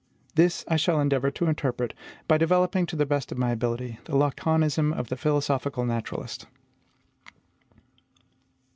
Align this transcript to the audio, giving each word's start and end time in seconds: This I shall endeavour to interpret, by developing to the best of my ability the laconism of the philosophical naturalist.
This 0.33 0.65
I 0.67 0.77
shall 0.77 0.99
endeavour 0.99 1.29
to 1.29 1.45
interpret, 1.45 1.93
by 2.27 2.39
developing 2.39 2.87
to 2.87 2.95
the 2.95 3.05
best 3.05 3.31
of 3.31 3.37
my 3.37 3.51
ability 3.51 3.99
the 4.05 4.13
laconism 4.15 4.91
of 4.91 5.09
the 5.09 5.15
philosophical 5.15 5.85
naturalist. 5.85 6.47